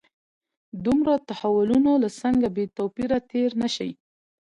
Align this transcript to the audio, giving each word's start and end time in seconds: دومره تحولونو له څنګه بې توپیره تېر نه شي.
دومره 0.85 1.13
تحولونو 1.29 1.91
له 2.03 2.09
څنګه 2.21 2.47
بې 2.55 2.65
توپیره 2.77 3.17
تېر 3.31 3.49
نه 3.61 3.69
شي. 3.75 3.91